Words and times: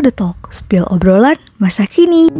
Spill 0.00 0.08
the 0.08 0.16
Talk, 0.16 0.48
spill 0.48 0.88
obrolan 0.88 1.36
masa 1.60 1.84
kini. 1.84 2.32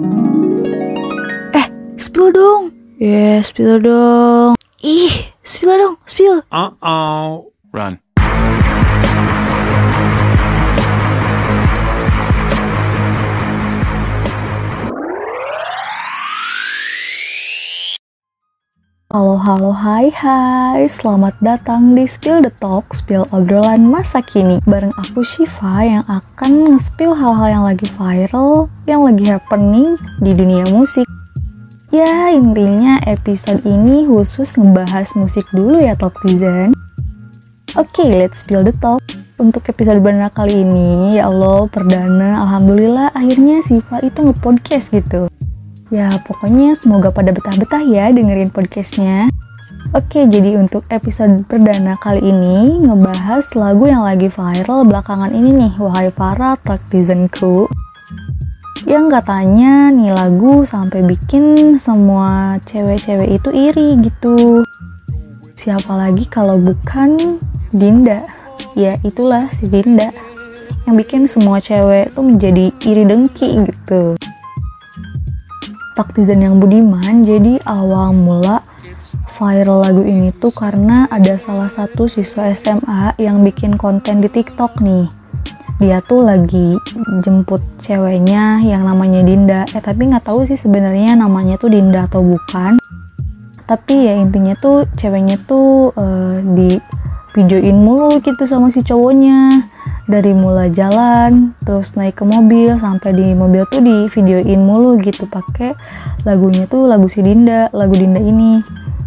Eh, 1.53 1.69
spill 2.01 2.33
dong. 2.33 2.73
Ya, 2.97 3.05
yeah, 3.05 3.39
spill 3.45 3.77
dong. 3.85 4.57
Ih, 4.81 5.29
spill 5.45 5.77
dong, 5.77 6.01
spill. 6.09 6.41
Uh-oh. 6.49 7.53
Run. 7.69 8.01
Halo, 19.11 19.35
halo, 19.43 19.75
hai, 19.75 20.07
hai. 20.23 20.87
Selamat 20.87 21.35
datang 21.43 21.99
di 21.99 22.07
Spill 22.07 22.47
the 22.47 22.53
Talk, 22.63 22.95
spill 22.95 23.27
obrolan 23.35 23.91
masa 23.91 24.23
kini. 24.23 24.63
Bareng 24.71 24.95
aku 24.95 25.27
Shiva 25.27 25.83
yang 25.83 26.07
akan 26.07 26.71
nge-spill 26.71 27.19
hal-hal 27.19 27.59
yang 27.59 27.65
lagi 27.67 27.91
viral, 27.99 28.71
yang 28.87 29.03
lagi 29.03 29.27
happening 29.27 29.99
di 30.23 30.31
dunia 30.31 30.63
musik. 30.71 31.11
Ya, 31.91 32.31
intinya 32.31 33.03
episode 33.03 33.67
ini 33.67 34.07
khusus 34.07 34.55
ngebahas 34.55 35.11
musik 35.19 35.43
dulu 35.51 35.83
ya 35.83 35.99
Talkizen. 35.99 36.71
Oke, 37.75 38.07
okay, 38.07 38.15
let's 38.15 38.47
spill 38.47 38.63
the 38.63 38.71
talk. 38.79 39.03
Untuk 39.43 39.67
episode 39.67 39.99
perdana 39.99 40.31
kali 40.31 40.63
ini, 40.63 41.19
ya 41.19 41.27
Allah, 41.27 41.67
perdana, 41.67 42.47
Alhamdulillah 42.47 43.11
akhirnya 43.11 43.59
Shiva 43.59 44.07
itu 44.07 44.23
nge-podcast 44.23 44.95
gitu. 44.95 45.27
Ya, 45.91 46.23
pokoknya 46.23 46.79
semoga 46.79 47.11
pada 47.11 47.35
betah-betah 47.35 47.83
ya 47.83 48.15
dengerin 48.15 48.55
podcastnya. 48.55 49.27
Oke, 49.91 50.23
jadi 50.23 50.55
untuk 50.55 50.87
episode 50.87 51.43
perdana 51.51 51.99
kali 51.99 52.31
ini 52.31 52.79
ngebahas 52.79 53.43
lagu 53.59 53.91
yang 53.91 54.07
lagi 54.07 54.31
viral 54.31 54.87
belakangan 54.87 55.35
ini 55.35 55.51
nih, 55.51 55.75
wahai 55.83 56.15
para 56.15 56.55
taktizenku. 56.63 57.67
Yang 58.87 59.19
katanya 59.19 59.91
nih 59.91 60.15
lagu 60.15 60.63
sampai 60.63 61.03
bikin 61.03 61.75
semua 61.83 62.63
cewek-cewek 62.71 63.43
itu 63.43 63.51
iri 63.51 63.99
gitu. 63.99 64.63
Siapa 65.59 65.91
lagi 65.91 66.23
kalau 66.31 66.55
bukan 66.55 67.43
Dinda? 67.75 68.23
Ya 68.79 68.95
itulah 69.03 69.51
si 69.51 69.67
Dinda 69.67 70.15
yang 70.87 70.95
bikin 70.95 71.27
semua 71.27 71.59
cewek 71.59 72.15
tuh 72.15 72.23
menjadi 72.23 72.71
iri 72.87 73.03
dengki 73.03 73.59
gitu 73.67 74.15
taktizen 76.01 76.41
yang 76.41 76.57
budiman 76.57 77.29
jadi 77.29 77.61
awal 77.69 78.17
mula 78.17 78.65
viral 79.37 79.85
lagu 79.85 80.01
ini 80.01 80.33
tuh 80.33 80.49
karena 80.49 81.05
ada 81.13 81.37
salah 81.37 81.69
satu 81.69 82.09
siswa 82.09 82.49
SMA 82.57 83.21
yang 83.21 83.45
bikin 83.45 83.77
konten 83.77 84.25
di 84.25 84.33
TikTok 84.33 84.81
nih. 84.81 85.13
Dia 85.77 86.01
tuh 86.01 86.25
lagi 86.25 86.77
jemput 87.21 87.61
ceweknya 87.81 88.65
yang 88.65 88.89
namanya 88.89 89.21
Dinda. 89.21 89.69
Eh 89.77 89.81
tapi 89.85 90.09
nggak 90.09 90.25
tahu 90.25 90.49
sih 90.49 90.57
sebenarnya 90.57 91.21
namanya 91.21 91.61
tuh 91.61 91.69
Dinda 91.69 92.09
atau 92.09 92.25
bukan. 92.25 92.81
Tapi 93.69 94.09
ya 94.09 94.17
intinya 94.17 94.57
tuh 94.57 94.89
ceweknya 94.97 95.37
tuh 95.45 95.93
uh, 96.01 96.41
di 96.57 96.81
videoin 97.37 97.77
mulu 97.77 98.19
gitu 98.25 98.49
sama 98.49 98.73
si 98.73 98.81
cowoknya 98.83 99.69
dari 100.11 100.35
mulai 100.35 100.75
jalan 100.75 101.55
terus 101.63 101.95
naik 101.95 102.19
ke 102.19 102.25
mobil 102.27 102.75
sampai 102.83 103.15
di 103.15 103.31
mobil 103.31 103.63
tuh 103.71 103.79
di 103.79 104.11
videoin 104.11 104.61
mulu 104.61 104.99
gitu 104.99 105.31
pakai 105.31 105.79
lagunya 106.27 106.67
tuh 106.67 106.91
lagu 106.91 107.07
si 107.07 107.23
Dinda 107.23 107.71
lagu 107.71 107.95
Dinda 107.95 108.19
ini. 108.19 108.59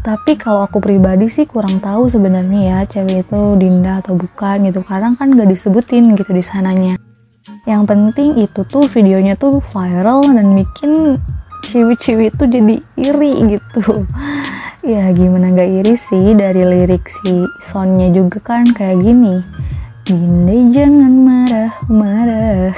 Tapi 0.04 0.36
kalau 0.36 0.68
aku 0.68 0.84
pribadi 0.84 1.32
sih 1.32 1.48
kurang 1.48 1.80
tahu 1.80 2.12
sebenarnya 2.12 2.60
ya 2.60 2.80
cewek 2.84 3.24
itu 3.28 3.42
Dinda 3.56 4.04
atau 4.04 4.20
bukan 4.20 4.68
gitu. 4.68 4.84
Karena 4.84 5.16
kan 5.16 5.32
gak 5.32 5.48
disebutin 5.48 6.16
gitu 6.16 6.32
di 6.36 6.44
sananya. 6.44 7.00
Yang 7.64 7.84
penting 7.88 8.30
itu 8.40 8.68
tuh 8.68 8.88
videonya 8.92 9.40
tuh 9.40 9.64
viral 9.64 10.28
dan 10.28 10.60
bikin 10.60 11.20
ciwi-ciwi 11.64 12.36
itu 12.36 12.44
jadi 12.48 12.76
iri 13.00 13.34
gitu. 13.60 13.84
Ya 14.84 15.08
gimana 15.16 15.56
gak 15.56 15.72
iri 15.80 15.96
sih 15.96 16.36
dari 16.36 16.68
lirik 16.68 17.08
si 17.08 17.48
soundnya 17.64 18.12
juga 18.12 18.44
kan 18.44 18.68
kayak 18.76 19.00
gini 19.00 19.40
Jinda 20.04 20.52
jangan 20.76 21.16
marah-marah. 21.16 22.76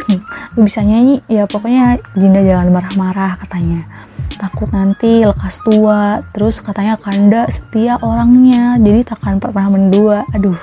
Lu 0.53 0.61
bisa 0.61 0.85
nyanyi? 0.85 1.25
Ya 1.25 1.49
pokoknya 1.49 1.97
Jinda 2.13 2.45
jangan 2.45 2.69
marah-marah 2.69 3.41
katanya. 3.41 3.81
Takut 4.37 4.69
nanti 4.69 5.25
lekas 5.25 5.57
tua. 5.65 6.21
Terus 6.37 6.61
katanya 6.61 7.01
Kanda 7.01 7.49
setia 7.49 7.97
orangnya 8.05 8.77
Jadi 8.77 9.01
takkan 9.01 9.41
pernah 9.41 9.73
mendua. 9.73 10.21
Aduh. 10.37 10.53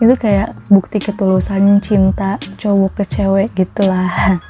Itu 0.00 0.16
kayak 0.16 0.56
bukti 0.72 1.04
ketulusan 1.04 1.84
cinta 1.84 2.40
cowok 2.56 3.04
ke 3.04 3.12
cewek 3.12 3.52
gitulah. 3.52 4.08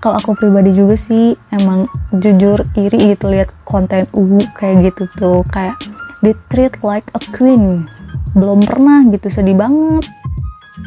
Kalau 0.00 0.16
aku 0.16 0.32
pribadi 0.32 0.72
juga 0.72 0.96
sih 0.96 1.36
emang 1.52 1.92
jujur 2.08 2.64
iri 2.72 3.12
gitu 3.12 3.28
lihat 3.28 3.52
konten 3.68 4.08
uwu 4.16 4.40
kayak 4.56 4.96
gitu 4.96 5.12
tuh. 5.12 5.44
Kayak 5.52 5.76
di 6.24 6.32
treat 6.48 6.72
like 6.80 7.12
a 7.12 7.20
queen. 7.36 7.84
Belum 8.32 8.64
pernah 8.64 9.04
gitu 9.12 9.28
sedih 9.28 9.52
banget 9.52 10.08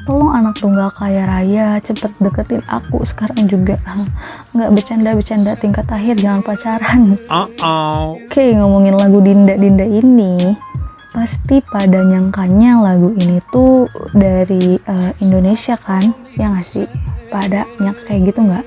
tolong 0.06 0.34
anak 0.34 0.58
tunggal 0.58 0.90
kaya 0.92 1.24
raya 1.30 1.78
cepet 1.82 2.12
deketin 2.18 2.62
aku 2.68 3.06
sekarang 3.06 3.46
juga. 3.46 3.78
Nggak 4.56 4.70
bercanda-bercanda 4.74 5.52
tingkat 5.58 5.88
akhir 5.90 6.20
jangan 6.20 6.42
pacaran. 6.42 7.02
Uh 7.32 7.48
-oh. 7.64 8.04
oke 8.20 8.44
ngomongin 8.58 8.96
lagu 8.98 9.24
Dinda 9.24 9.56
Dinda 9.56 9.88
ini 9.88 10.54
pasti 11.12 11.60
pada 11.64 12.04
nyangkanya 12.04 12.80
lagu 12.80 13.12
ini 13.16 13.40
tuh 13.52 13.88
dari 14.16 14.80
uh, 14.88 15.12
Indonesia 15.24 15.76
kan? 15.80 16.12
Ya 16.36 16.52
nggak 16.52 16.68
sih? 16.68 16.88
Pada 17.32 17.68
nyangka 17.80 18.02
kayak 18.12 18.22
gitu 18.32 18.40
nggak? 18.44 18.66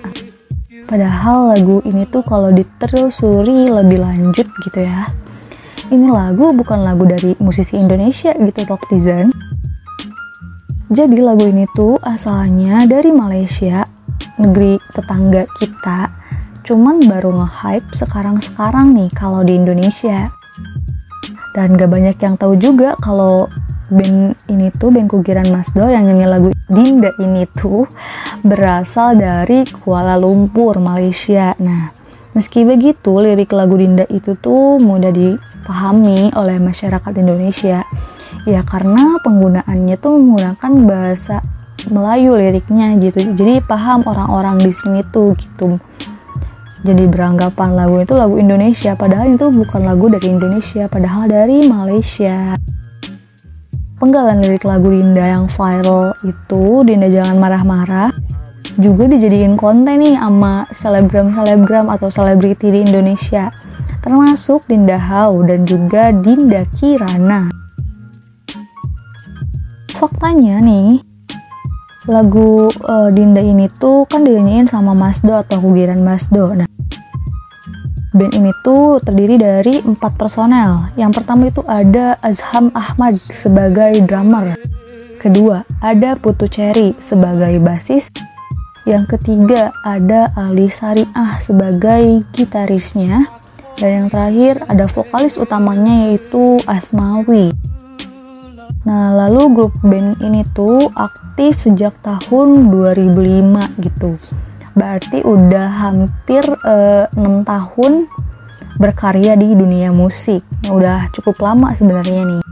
Padahal 0.84 1.56
lagu 1.56 1.80
ini 1.88 2.04
tuh 2.08 2.20
kalau 2.24 2.52
ditelusuri 2.52 3.68
lebih 3.72 4.04
lanjut 4.04 4.48
gitu 4.64 4.80
ya. 4.84 5.08
Ini 5.88 6.08
lagu 6.08 6.52
bukan 6.56 6.80
lagu 6.80 7.04
dari 7.04 7.36
musisi 7.40 7.76
Indonesia 7.76 8.32
gitu 8.32 8.64
Toktizen 8.64 9.32
jadi 10.92 11.16
lagu 11.24 11.48
ini 11.48 11.64
tuh 11.72 11.96
asalnya 12.04 12.84
dari 12.84 13.08
Malaysia, 13.08 13.88
negeri 14.36 14.76
tetangga 14.92 15.48
kita. 15.56 16.12
Cuman 16.60 17.08
baru 17.08 17.32
nge-hype 17.40 17.88
sekarang-sekarang 17.96 18.92
nih 18.92 19.08
kalau 19.16 19.40
di 19.40 19.56
Indonesia. 19.56 20.28
Dan 21.56 21.80
gak 21.80 21.88
banyak 21.88 22.20
yang 22.20 22.36
tahu 22.36 22.60
juga 22.60 23.00
kalau 23.00 23.48
band 23.88 24.36
ini 24.52 24.68
tuh 24.76 24.92
band 24.92 25.08
Kugiran 25.08 25.48
Masdo 25.48 25.88
yang 25.88 26.04
nyanyi 26.04 26.28
lagu 26.28 26.48
Dinda 26.68 27.16
ini 27.16 27.48
tuh 27.48 27.88
berasal 28.44 29.16
dari 29.16 29.64
Kuala 29.64 30.20
Lumpur, 30.20 30.84
Malaysia. 30.84 31.56
Nah, 31.64 31.96
meski 32.36 32.60
begitu 32.68 33.24
lirik 33.24 33.56
lagu 33.56 33.80
Dinda 33.80 34.04
itu 34.12 34.36
tuh 34.36 34.76
mudah 34.76 35.12
dipahami 35.16 36.28
oleh 36.36 36.60
masyarakat 36.60 37.12
Indonesia 37.16 37.80
ya 38.44 38.60
karena 38.64 39.20
penggunaannya 39.24 39.96
tuh 40.00 40.20
menggunakan 40.20 40.72
bahasa 40.84 41.40
Melayu 41.84 42.36
liriknya 42.40 42.96
gitu. 43.00 43.34
Jadi 43.36 43.60
paham 43.64 44.04
orang-orang 44.08 44.56
di 44.60 44.72
sini 44.72 45.04
tuh 45.12 45.36
gitu. 45.36 45.76
Jadi 46.84 47.04
beranggapan 47.08 47.72
lagu 47.72 48.04
itu 48.04 48.12
lagu 48.12 48.36
Indonesia 48.36 48.92
padahal 48.92 49.36
itu 49.36 49.48
bukan 49.48 49.88
lagu 49.88 50.12
dari 50.12 50.28
Indonesia 50.32 50.84
padahal 50.88 51.28
dari 51.28 51.64
Malaysia. 51.64 52.56
Penggalan 53.96 54.44
lirik 54.44 54.68
lagu 54.68 54.92
Dinda 54.92 55.24
yang 55.24 55.48
viral 55.48 56.12
itu 56.28 56.84
Dinda 56.84 57.08
jangan 57.08 57.40
marah-marah 57.40 58.12
juga 58.76 59.06
dijadiin 59.08 59.56
konten 59.56 60.02
nih 60.02 60.18
sama 60.18 60.66
selebgram-selebgram 60.68 61.88
atau 61.88 62.08
selebriti 62.10 62.68
di 62.74 62.84
Indonesia 62.84 63.54
termasuk 64.02 64.68
Dinda 64.68 65.00
Hau 65.00 65.40
dan 65.46 65.64
juga 65.64 66.12
Dinda 66.12 66.68
Kirana 66.76 67.63
faktanya 69.94 70.58
nih 70.58 71.00
lagu 72.04 72.68
uh, 72.84 73.08
Dinda 73.08 73.40
ini 73.40 73.70
tuh 73.80 74.04
kan 74.04 74.28
dinyanyiin 74.28 74.68
sama 74.68 74.92
Masdo 74.92 75.32
atau 75.32 75.56
Kugiran 75.56 76.04
Masdo. 76.04 76.52
Nah, 76.52 76.68
band 78.12 78.32
ini 78.36 78.52
tuh 78.60 79.00
terdiri 79.00 79.40
dari 79.40 79.80
empat 79.80 80.20
personel. 80.20 80.92
Yang 81.00 81.12
pertama 81.16 81.48
itu 81.48 81.64
ada 81.64 82.20
Azham 82.20 82.68
Ahmad 82.76 83.16
sebagai 83.16 84.04
drummer. 84.04 84.52
Kedua, 85.16 85.64
ada 85.80 86.12
Putu 86.20 86.44
Cherry 86.44 86.92
sebagai 87.00 87.56
basis. 87.64 88.12
Yang 88.84 89.16
ketiga, 89.16 89.72
ada 89.80 90.28
Ali 90.36 90.68
Sariah 90.68 91.40
sebagai 91.40 92.20
gitarisnya. 92.36 93.32
Dan 93.80 93.90
yang 94.04 94.08
terakhir, 94.12 94.60
ada 94.68 94.84
vokalis 94.84 95.40
utamanya 95.40 96.12
yaitu 96.12 96.60
Asmawi. 96.68 97.73
Nah, 98.84 99.16
lalu 99.16 99.42
grup 99.56 99.74
band 99.80 100.20
ini 100.20 100.44
tuh 100.52 100.92
aktif 100.92 101.56
sejak 101.64 101.96
tahun 102.04 102.68
2005 102.68 103.80
gitu. 103.80 104.20
Berarti 104.76 105.24
udah 105.24 105.68
hampir 105.88 106.44
uh, 106.44 107.08
eh, 107.08 107.16
6 107.16 107.48
tahun 107.48 107.92
berkarya 108.76 109.40
di 109.40 109.56
dunia 109.56 109.88
musik. 109.88 110.44
Udah 110.68 111.08
cukup 111.16 111.40
lama 111.40 111.72
sebenarnya 111.72 112.22
nih. 112.28 112.42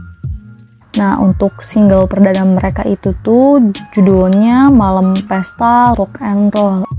Nah, 0.93 1.17
untuk 1.21 1.61
single 1.61 2.05
perdana 2.09 2.45
mereka 2.45 2.85
itu 2.85 3.13
tuh 3.21 3.73
judulnya 3.93 4.73
Malam 4.73 5.13
Pesta 5.25 5.93
Rock 5.93 6.21
and 6.21 6.53
Roll. 6.53 6.92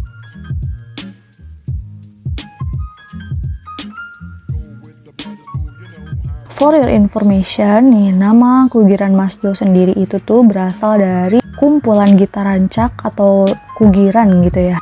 For 6.54 6.70
your 6.70 6.86
information, 6.86 7.90
nih 7.90 8.14
nama 8.14 8.70
Kugiran 8.70 9.10
Masdo 9.10 9.58
sendiri 9.58 9.90
itu 9.98 10.22
tuh 10.22 10.46
berasal 10.46 11.02
dari 11.02 11.42
kumpulan 11.58 12.14
gitar 12.14 12.46
rancak 12.46 12.94
atau 13.02 13.50
kugiran 13.74 14.38
gitu 14.46 14.70
ya. 14.70 14.78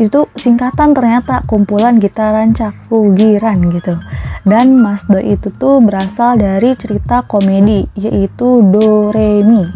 Itu 0.00 0.32
singkatan 0.32 0.96
ternyata 0.96 1.44
kumpulan 1.44 2.00
gitar 2.00 2.32
rancak 2.32 2.72
kugiran 2.88 3.60
gitu. 3.76 4.00
Dan 4.48 4.80
Masdo 4.80 5.20
itu 5.20 5.52
tuh 5.52 5.84
berasal 5.84 6.40
dari 6.40 6.72
cerita 6.80 7.20
komedi 7.28 7.84
yaitu 8.00 8.64
Do 8.64 9.12
Re 9.12 9.44
Mi, 9.44 9.68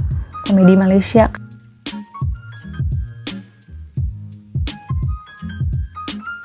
komedi 0.49 0.73
Malaysia 0.73 1.29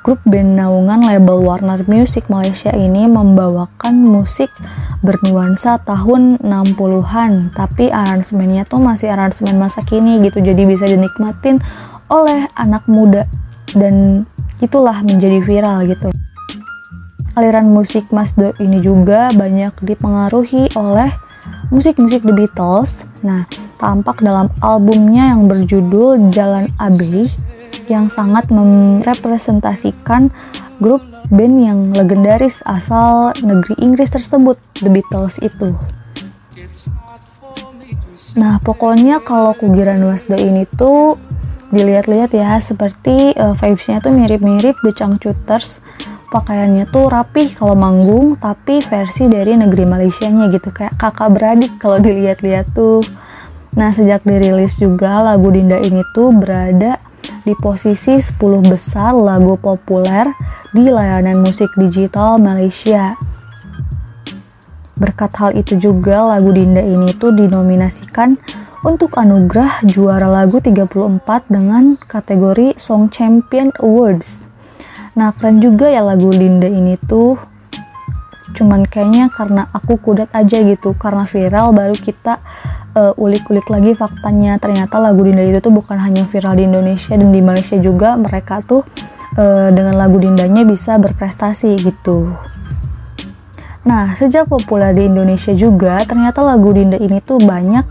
grup 0.04 0.20
band 0.28 0.60
naungan 0.60 1.08
label 1.08 1.40
Warner 1.40 1.88
Music 1.88 2.28
Malaysia 2.28 2.76
ini 2.76 3.08
membawakan 3.08 4.04
musik 4.04 4.52
bernuansa 5.00 5.80
tahun 5.80 6.44
60-an 6.44 7.56
tapi 7.56 7.88
aransemennya 7.88 8.68
tuh 8.68 8.84
masih 8.84 9.16
aransemen 9.16 9.56
masa 9.56 9.80
kini 9.80 10.20
gitu. 10.20 10.44
Jadi 10.44 10.68
bisa 10.68 10.84
dinikmatin 10.92 11.64
oleh 12.12 12.52
anak 12.60 12.84
muda. 12.92 13.24
Dan 13.72 14.28
itulah 14.60 15.00
menjadi 15.02 15.40
viral 15.40 15.88
gitu. 15.88 16.12
Aliran 17.40 17.72
musik 17.72 18.12
Mas 18.12 18.36
Do 18.36 18.52
ini 18.60 18.84
juga 18.84 19.32
banyak 19.32 19.82
dipengaruhi 19.82 20.76
oleh 20.76 21.10
musik-musik 21.72 22.28
The 22.28 22.36
Beatles. 22.36 23.08
Nah 23.24 23.48
tampak 23.80 24.20
dalam 24.20 24.52
albumnya 24.60 25.32
yang 25.32 25.48
berjudul 25.48 26.30
Jalan 26.30 26.70
Abbey 26.76 27.32
yang 27.88 28.08
sangat 28.08 28.48
merepresentasikan 28.54 30.30
grup 30.84 31.02
band 31.32 31.58
yang 31.64 31.80
legendaris 31.96 32.62
asal 32.68 33.32
negeri 33.42 33.80
Inggris 33.80 34.12
tersebut, 34.12 34.60
The 34.84 34.90
Beatles 34.92 35.40
itu. 35.40 35.74
Nah, 38.34 38.58
pokoknya 38.66 39.22
kalau 39.22 39.54
Kugiran 39.54 40.02
Wasdo 40.10 40.34
ini 40.34 40.66
tuh 40.66 41.22
dilihat-lihat 41.74 42.34
ya 42.34 42.58
seperti 42.58 43.34
uh, 43.38 43.54
vibes-nya 43.58 44.02
tuh 44.02 44.14
mirip-mirip 44.14 44.78
The 44.82 44.94
Changcuters. 44.94 45.82
Pakaiannya 46.34 46.90
tuh 46.90 47.14
rapih 47.14 47.54
kalau 47.54 47.78
manggung, 47.78 48.34
tapi 48.42 48.82
versi 48.82 49.30
dari 49.30 49.54
negeri 49.54 49.86
Malaysia-nya 49.86 50.50
gitu 50.50 50.74
kayak 50.74 50.98
kakak 50.98 51.30
beradik 51.30 51.78
kalau 51.78 52.02
dilihat-lihat 52.02 52.74
tuh. 52.74 53.06
Nah, 53.78 53.94
sejak 53.94 54.26
dirilis 54.26 54.82
juga 54.82 55.22
lagu 55.22 55.54
Dinda 55.54 55.78
ini 55.78 56.02
tuh 56.14 56.34
berada 56.34 56.98
di 57.44 57.54
posisi 57.60 58.20
10 58.20 58.40
besar 58.68 59.16
lagu 59.16 59.60
populer 59.60 60.28
di 60.72 60.88
layanan 60.88 61.44
musik 61.44 61.72
digital 61.76 62.40
Malaysia. 62.40 63.16
Berkat 64.94 65.32
hal 65.36 65.52
itu 65.58 65.76
juga 65.76 66.24
lagu 66.24 66.54
Dinda 66.54 66.80
ini 66.80 67.12
tuh 67.18 67.36
dinominasikan 67.36 68.40
untuk 68.84 69.16
anugerah 69.16 69.84
juara 69.88 70.28
lagu 70.28 70.60
34 70.60 71.48
dengan 71.48 71.96
kategori 71.96 72.76
Song 72.76 73.08
Champion 73.08 73.72
Awards. 73.80 74.46
Nah 75.16 75.32
keren 75.34 75.64
juga 75.64 75.88
ya 75.88 76.04
lagu 76.04 76.30
Dinda 76.32 76.68
ini 76.68 77.00
tuh 77.00 77.40
cuman 78.54 78.86
kayaknya 78.86 79.34
karena 79.34 79.66
aku 79.74 79.98
kudat 79.98 80.30
aja 80.32 80.62
gitu 80.62 80.94
karena 80.94 81.26
viral 81.26 81.74
baru 81.74 81.98
kita 81.98 82.38
uh, 82.96 83.14
ulik-ulik 83.18 83.68
lagi 83.70 83.94
faktanya 83.98 84.58
ternyata 84.62 84.98
lagu 85.02 85.22
Dinda 85.26 85.44
itu 85.46 85.60
tuh 85.60 85.74
bukan 85.74 85.98
hanya 86.00 86.26
viral 86.26 86.58
di 86.58 86.66
Indonesia 86.66 87.14
dan 87.14 87.30
di 87.30 87.42
Malaysia 87.42 87.78
juga 87.78 88.16
mereka 88.18 88.62
tuh 88.62 88.86
uh, 89.38 89.70
dengan 89.74 89.98
lagu 89.98 90.18
Dindanya 90.22 90.64
bisa 90.66 90.98
berprestasi 91.02 91.78
gitu. 91.82 92.34
Nah, 93.84 94.16
sejak 94.16 94.48
populer 94.48 94.96
di 94.96 95.12
Indonesia 95.12 95.52
juga, 95.52 96.00
ternyata 96.08 96.40
lagu 96.40 96.72
Dinda 96.72 96.96
ini 96.96 97.20
tuh 97.20 97.44
banyak 97.44 97.84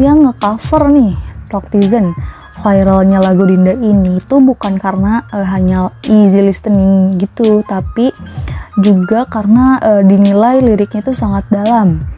yang 0.00 0.24
ngecover 0.24 0.88
nih 0.88 1.12
Talktizen. 1.52 2.16
Viralnya 2.64 3.20
lagu 3.20 3.44
Dinda 3.44 3.76
ini 3.76 4.24
tuh 4.24 4.40
bukan 4.40 4.80
karena 4.80 5.28
uh, 5.36 5.44
hanya 5.44 5.92
easy 6.08 6.40
listening 6.40 7.20
gitu, 7.20 7.60
tapi 7.60 8.08
juga 8.80 9.28
karena 9.28 9.76
uh, 9.84 10.02
dinilai 10.02 10.64
liriknya 10.64 11.04
tuh 11.04 11.12
sangat 11.12 11.44
dalam. 11.52 12.13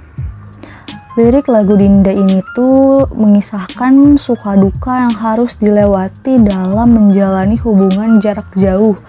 Lirik 1.17 1.49
lagu 1.49 1.81
Dinda 1.81 2.13
ini 2.13 2.45
tuh 2.53 3.09
mengisahkan 3.09 4.21
suka 4.21 4.53
duka 4.53 5.09
yang 5.09 5.17
harus 5.17 5.57
dilewati 5.57 6.37
dalam 6.45 6.93
menjalani 6.93 7.57
hubungan 7.57 8.21
jarak 8.21 8.45
jauh 8.53 9.01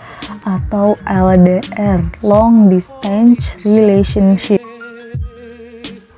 atau 0.48 0.95
LDR, 1.04 2.00
long 2.24 2.71
distance 2.71 3.59
relationship. 3.68 4.63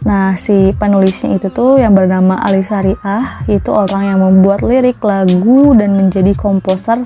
Nah, 0.06 0.38
si 0.38 0.77
penulisnya 0.77 1.41
itu 1.41 1.50
tuh 1.50 1.81
yang 1.81 1.97
bernama 1.97 2.38
Ali 2.38 2.62
Sariah, 2.62 3.41
itu 3.50 3.74
orang 3.74 4.13
yang 4.13 4.21
membuat 4.21 4.62
lirik 4.62 5.01
lagu 5.01 5.74
dan 5.74 5.97
menjadi 5.97 6.38
komposer 6.38 7.01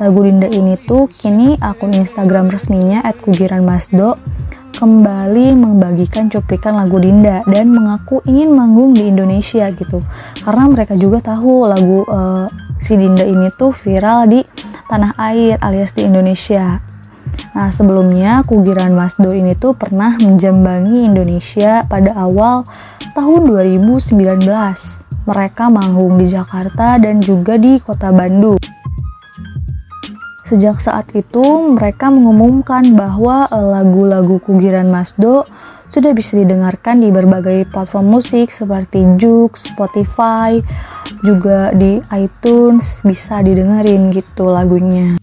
lagu 0.00 0.24
Dinda 0.24 0.48
ini 0.48 0.80
tuh 0.88 1.04
kini 1.12 1.60
akun 1.60 1.92
Instagram 1.92 2.48
resminya 2.48 3.04
@kugiranmasdo 3.12 4.16
kembali 4.72 5.54
membagikan 5.54 6.32
cuplikan 6.32 6.80
lagu 6.80 6.98
Dinda 6.98 7.44
dan 7.44 7.70
mengaku 7.70 8.24
ingin 8.24 8.56
manggung 8.56 8.96
di 8.96 9.06
Indonesia 9.06 9.68
gitu. 9.70 10.00
Karena 10.42 10.64
mereka 10.66 10.96
juga 10.96 11.20
tahu 11.22 11.68
lagu 11.68 12.02
uh, 12.08 12.48
si 12.80 12.98
Dinda 12.98 13.22
ini 13.22 13.52
tuh 13.54 13.70
viral 13.70 14.26
di 14.26 14.40
tanah 14.90 15.14
air 15.20 15.60
alias 15.62 15.94
di 15.94 16.08
Indonesia. 16.08 16.82
Nah 17.52 17.68
sebelumnya 17.68 18.42
Kugiran 18.42 18.96
Masdo 18.96 19.30
ini 19.30 19.54
tuh 19.54 19.76
pernah 19.76 20.16
menjambangi 20.18 21.06
Indonesia 21.06 21.84
pada 21.86 22.16
awal 22.16 22.64
tahun 23.12 23.48
2019 23.48 24.16
mereka 25.22 25.70
manggung 25.70 26.18
di 26.18 26.26
Jakarta 26.26 26.98
dan 26.98 27.22
juga 27.22 27.54
di 27.54 27.78
kota 27.78 28.10
Bandung 28.10 28.58
Sejak 30.52 30.84
saat 30.84 31.08
itu, 31.16 31.72
mereka 31.72 32.12
mengumumkan 32.12 32.92
bahwa 32.92 33.48
eh, 33.48 33.56
lagu-lagu 33.72 34.36
Kugiran 34.36 34.92
Masdo 34.92 35.48
sudah 35.88 36.12
bisa 36.12 36.36
didengarkan 36.36 37.00
di 37.00 37.08
berbagai 37.08 37.72
platform 37.72 38.20
musik 38.20 38.52
seperti 38.52 39.00
Joox, 39.16 39.72
Spotify, 39.72 40.60
juga 41.24 41.72
di 41.72 42.04
iTunes 42.12 43.00
bisa 43.00 43.40
didengerin 43.40 44.12
gitu 44.12 44.52
lagunya. 44.52 45.16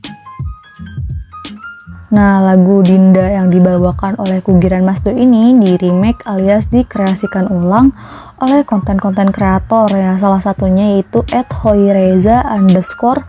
Nah, 2.10 2.42
lagu 2.42 2.82
Dinda 2.82 3.30
yang 3.30 3.54
dibawakan 3.54 4.18
oleh 4.18 4.42
Kugiran 4.42 4.82
Masdo 4.82 5.14
ini 5.14 5.54
di 5.62 5.78
remake 5.78 6.26
alias 6.26 6.74
dikreasikan 6.74 7.54
ulang 7.54 7.94
oleh 8.42 8.66
konten-konten 8.66 9.30
kreator 9.30 9.94
ya 9.94 10.18
salah 10.18 10.42
satunya 10.42 10.98
yaitu 10.98 11.22
@hoireza 11.30 12.42
underscore 12.50 13.22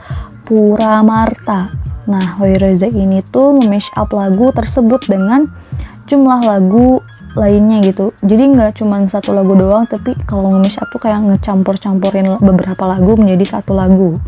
Puramarta 0.48 1.89
Nah, 2.10 2.42
Hoireza 2.42 2.90
ini 2.90 3.22
tuh 3.22 3.62
nge 3.62 3.94
up 3.94 4.10
lagu 4.10 4.50
tersebut 4.50 5.06
dengan 5.06 5.46
jumlah 6.10 6.42
lagu 6.42 6.98
lainnya 7.38 7.86
gitu. 7.86 8.10
Jadi 8.26 8.50
nggak 8.50 8.82
cuma 8.82 8.98
satu 9.06 9.30
lagu 9.30 9.54
doang, 9.54 9.86
tapi 9.86 10.18
kalau 10.26 10.58
nge 10.58 10.82
up 10.82 10.90
tuh 10.90 10.98
kayak 10.98 11.22
ngecampur-campurin 11.22 12.42
beberapa 12.42 12.82
lagu 12.90 13.14
menjadi 13.14 13.62
satu 13.62 13.78
lagu. 13.78 14.18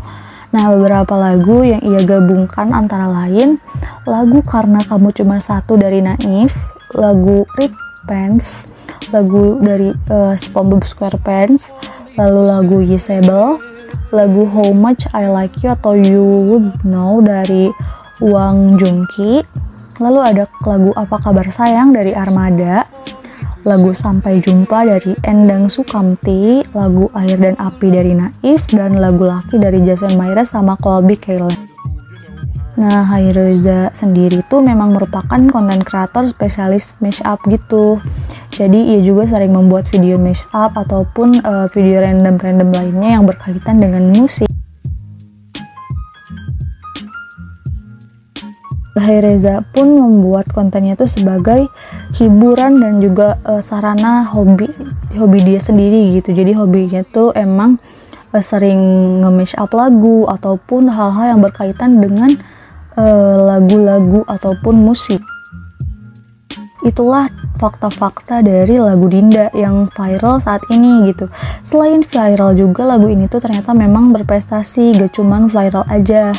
Nah, 0.55 0.71
beberapa 0.71 1.17
lagu 1.17 1.65
yang 1.65 1.83
ia 1.83 2.05
gabungkan 2.05 2.71
antara 2.71 3.09
lain 3.09 3.57
lagu 4.05 4.39
Karena 4.45 4.85
Kamu 4.85 5.09
Cuma 5.11 5.41
Satu 5.41 5.75
dari 5.75 5.99
Naif, 5.99 6.53
lagu 6.93 7.43
Rip 7.57 7.73
Pants, 8.05 8.69
lagu 9.09 9.57
dari 9.59 9.89
uh, 10.13 10.37
SpongeBob 10.37 10.85
SquarePants, 10.85 11.73
lalu 12.15 12.41
lagu 12.45 12.77
Yesable, 12.85 13.72
lagu 14.13 14.45
How 14.45 14.69
Much 14.71 15.09
I 15.17 15.25
Like 15.25 15.65
You 15.65 15.73
atau 15.73 15.97
You 15.97 16.21
Would 16.21 16.85
Know 16.85 17.19
dari 17.25 17.73
Wang 18.21 18.77
Jungki. 18.77 19.41
Lalu 19.97 20.19
ada 20.21 20.45
lagu 20.63 20.93
Apa 20.93 21.17
Kabar 21.17 21.49
Sayang 21.49 21.97
dari 21.97 22.13
Armada. 22.13 22.85
Lagu 23.65 23.95
Sampai 23.97 24.37
Jumpa 24.37 24.85
dari 24.85 25.17
Endang 25.25 25.65
Sukamti. 25.65 26.61
Lagu 26.77 27.09
Air 27.17 27.41
dan 27.41 27.57
Api 27.57 27.89
dari 27.89 28.13
Naif. 28.13 28.69
Dan 28.69 29.01
lagu 29.01 29.25
Laki 29.25 29.57
dari 29.57 29.81
Jason 29.81 30.13
Mraz 30.13 30.53
sama 30.53 30.77
Colby 30.77 31.17
Caleb 31.17 31.73
Nah, 32.73 33.05
Haireza 33.05 33.93
sendiri 33.93 34.41
tuh 34.49 34.65
memang 34.65 34.97
merupakan 34.97 35.37
konten 35.37 35.85
kreator 35.85 36.25
spesialis 36.25 36.97
mashup 36.97 37.37
gitu. 37.45 38.01
Jadi 38.53 38.93
ia 38.93 39.01
juga 39.01 39.25
sering 39.25 39.49
membuat 39.49 39.89
video 39.89 40.21
mashup 40.21 40.77
ataupun 40.77 41.41
uh, 41.41 41.65
video 41.73 42.05
random-random 42.05 42.69
lainnya 42.69 43.17
yang 43.17 43.25
berkaitan 43.25 43.81
dengan 43.81 44.13
musik. 44.13 44.45
Bahai 48.93 49.25
Reza 49.25 49.65
pun 49.73 49.89
membuat 49.89 50.53
kontennya 50.53 50.93
itu 50.93 51.09
sebagai 51.09 51.65
hiburan 52.13 52.77
dan 52.77 53.01
juga 53.01 53.41
uh, 53.41 53.57
sarana 53.57 54.21
hobi 54.21 54.69
hobi 55.17 55.39
dia 55.41 55.57
sendiri 55.57 56.13
gitu. 56.21 56.37
Jadi 56.37 56.53
hobinya 56.53 57.01
tuh 57.09 57.33
emang 57.33 57.81
uh, 58.37 58.43
sering 58.43 58.77
nge 59.25 59.57
up 59.57 59.73
lagu 59.73 60.29
ataupun 60.29 60.93
hal-hal 60.93 61.25
yang 61.33 61.41
berkaitan 61.41 61.97
dengan 61.97 62.37
lagu-lagu 63.49 64.21
uh, 64.29 64.37
ataupun 64.37 64.77
musik. 64.77 65.32
Itulah 66.83 67.31
fakta-fakta 67.57 68.43
dari 68.43 68.75
lagu 68.75 69.07
Dinda 69.07 69.47
yang 69.55 69.87
viral 69.87 70.43
saat 70.43 70.61
ini 70.67 71.07
gitu. 71.07 71.31
Selain 71.63 72.03
viral 72.03 72.59
juga 72.59 72.83
lagu 72.83 73.07
ini 73.07 73.31
tuh 73.31 73.39
ternyata 73.39 73.71
memang 73.71 74.11
berprestasi, 74.11 74.99
gak 74.99 75.15
cuman 75.15 75.47
viral 75.47 75.87
aja. 75.87 76.35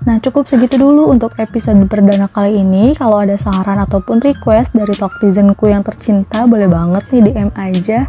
Nah, 0.00 0.16
cukup 0.16 0.48
segitu 0.48 0.80
dulu 0.80 1.12
untuk 1.12 1.36
episode 1.36 1.76
perdana 1.84 2.24
kali 2.28 2.60
ini. 2.60 2.96
Kalau 2.96 3.20
ada 3.20 3.36
saran 3.36 3.80
ataupun 3.84 4.24
request 4.24 4.72
dari 4.72 4.96
talktizenku 4.96 5.68
yang 5.68 5.84
tercinta, 5.84 6.48
boleh 6.48 6.68
banget 6.72 7.04
nih 7.12 7.22
DM 7.28 7.50
aja 7.52 8.08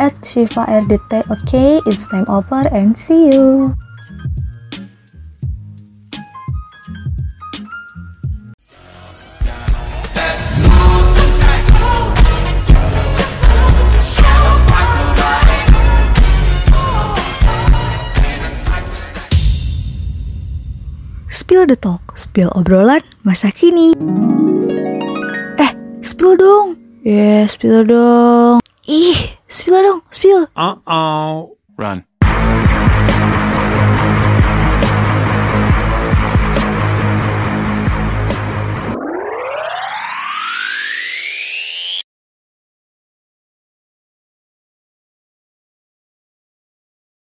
at 0.00 0.16
Shiva 0.24 0.64
RDT. 0.64 1.28
Oke, 1.28 1.44
okay, 1.44 1.70
it's 1.84 2.08
time 2.08 2.24
over 2.28 2.64
and 2.72 2.96
see 2.96 3.36
you. 3.36 3.76
The 21.66 21.76
talk, 21.76 22.14
spill 22.14 22.50
obrolan 22.54 23.02
masa 23.26 23.50
kini. 23.50 23.92
Eh, 25.58 25.72
spill 26.02 26.38
dong. 26.38 26.78
Ya, 27.02 27.14
yeah, 27.14 27.42
spill 27.46 27.86
dong. 27.86 28.58
Ih, 28.86 29.38
spill 29.46 29.82
dong, 29.82 30.00
spill. 30.10 30.46
Uh-oh. 30.54 31.58
Run. 31.78 32.06